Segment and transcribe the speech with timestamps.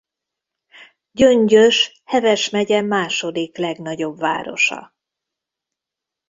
[1.11, 4.93] Gyöngyös Heves megye második legnagyobb városa.